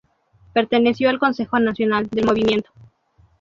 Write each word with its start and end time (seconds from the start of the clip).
Perteneció 0.51 1.11
al 1.11 1.19
Consejo 1.19 1.59
Nacional 1.59 2.07
del 2.09 2.25
Movimiento. 2.25 2.71